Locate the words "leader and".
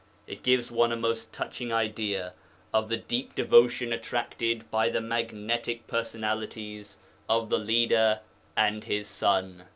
7.59-8.83